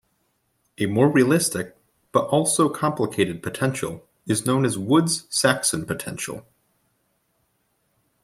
[0.79, 1.77] A more realistic
[2.11, 6.43] but also complicated potential is known as Woods-Saxon potential.